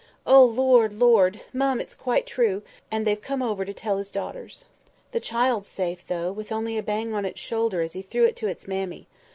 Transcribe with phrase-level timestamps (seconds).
[0.25, 1.41] O Lord, Lord!
[1.53, 4.65] Mum, it's quite true, and they've come over to tell his daughters.
[5.11, 8.35] The child's safe, though, with only a bang on its shoulder as he threw it
[8.37, 9.05] to its mammy.